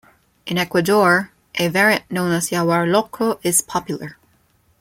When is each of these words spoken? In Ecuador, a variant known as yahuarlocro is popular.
In 0.47 0.57
Ecuador, 0.57 1.29
a 1.53 1.67
variant 1.67 2.09
known 2.09 2.31
as 2.31 2.49
yahuarlocro 2.49 3.39
is 3.43 3.61
popular. 3.61 4.17